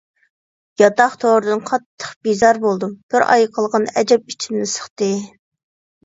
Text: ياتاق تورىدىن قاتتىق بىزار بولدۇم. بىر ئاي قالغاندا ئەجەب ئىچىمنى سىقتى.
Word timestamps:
ياتاق 0.81 1.17
تورىدىن 1.23 1.59
قاتتىق 1.67 2.15
بىزار 2.27 2.59
بولدۇم. 2.63 2.95
بىر 3.15 3.25
ئاي 3.33 3.45
قالغاندا 3.57 3.93
ئەجەب 4.03 4.33
ئىچىمنى 4.33 4.71
سىقتى. 4.73 5.11